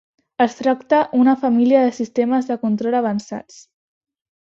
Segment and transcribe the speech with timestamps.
[0.45, 3.65] Es tracta una família de sistemes de control avançats.